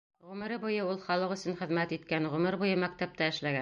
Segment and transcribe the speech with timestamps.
[0.29, 3.59] Ғүмере буйы ул халыҡ өсөн хеҙмәт иткән, ғүмер буйы мәктәптә эшләгән.